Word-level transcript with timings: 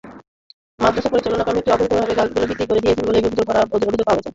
মাদ্রাসা 0.79 1.09
পরিচালনা 1.11 1.47
কমিটি 1.47 1.69
অবৈধভাবে 1.71 2.13
গাছগুলো 2.19 2.45
বিক্রি 2.49 2.65
করে 2.69 2.83
দিয়েছে 2.83 3.01
বলে 3.07 3.17
অভিযোগ 3.19 3.45
পাওয়া 3.47 4.17
গেছে। 4.17 4.29